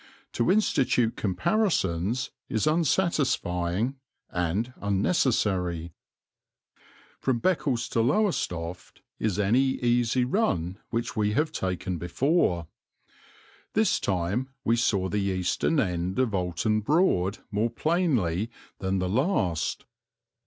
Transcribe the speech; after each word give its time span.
To 0.31 0.49
institute 0.51 1.15
comparisons 1.15 2.31
is 2.49 2.65
unsatisfying 2.65 3.97
and 4.31 4.73
unnecessary. 4.77 5.93
From 7.19 7.37
Beccles 7.39 7.87
to 7.89 8.01
Lowestoft 8.01 9.03
is 9.19 9.37
any 9.37 9.59
easy 9.83 10.25
run 10.25 10.79
which 10.89 11.15
we 11.15 11.33
have 11.33 11.51
taken 11.51 11.99
before. 11.99 12.65
This 13.73 13.99
time 13.99 14.49
we 14.63 14.75
saw 14.75 15.07
the 15.07 15.19
eastern 15.21 15.79
end 15.79 16.17
of 16.17 16.33
Oulton 16.33 16.79
Broad 16.81 17.37
more 17.51 17.69
plainly 17.69 18.49
than 18.79 18.97
the 18.97 19.07
last. 19.07 19.85